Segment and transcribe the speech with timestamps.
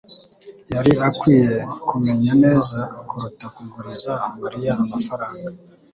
[0.73, 1.55] yari akwiye
[1.89, 5.49] kumenya neza kuruta kuguriza Mariya amafaranga